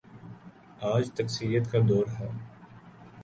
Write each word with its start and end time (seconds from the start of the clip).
آج 0.93 1.11
تکثیریت 1.15 1.71
کا 1.71 1.79
دور 1.89 2.05
ہے۔ 2.19 2.29